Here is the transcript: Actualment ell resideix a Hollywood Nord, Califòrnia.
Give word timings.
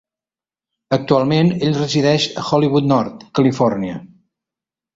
Actualment 0.97 1.51
ell 1.67 1.75
resideix 1.81 2.27
a 2.43 2.47
Hollywood 2.53 2.89
Nord, 2.95 3.23
Califòrnia. 3.41 4.03